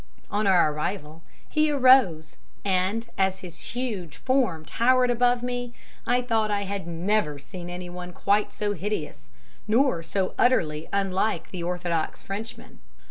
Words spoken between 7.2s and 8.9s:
seen anyone quite so